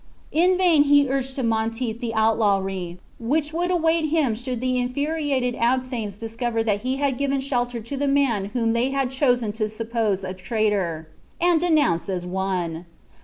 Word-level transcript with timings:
In 0.31 0.57
vain 0.57 0.85
he 0.85 1.07
urged 1.07 1.35
to 1.35 1.43
Monteith 1.43 1.99
the 1.99 2.15
outlawry 2.15 2.97
which 3.19 3.53
would 3.53 3.69
await 3.69 4.07
him 4.09 4.33
should 4.33 4.59
the 4.59 4.79
infuriated 4.79 5.53
abthanes 5.53 6.17
discover 6.17 6.63
that 6.63 6.81
he 6.81 6.95
had 6.95 7.19
given 7.19 7.39
shelter 7.39 7.79
to 7.81 7.95
the 7.95 8.07
man 8.07 8.45
whom 8.45 8.73
they 8.73 8.89
had 8.89 9.11
chosen 9.11 9.51
to 9.53 9.69
suppose 9.69 10.23
a 10.23 10.33
traitor, 10.33 11.07
and 11.39 11.59
denounce 11.59 12.09
as 12.09 12.25
one. 12.25 12.87